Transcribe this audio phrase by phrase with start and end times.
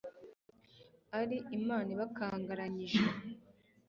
[1.19, 3.01] ari imana ibakangaranyije